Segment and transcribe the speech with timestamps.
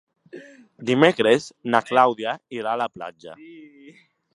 [0.91, 3.41] Dimecres na Clàudia irà a la platja.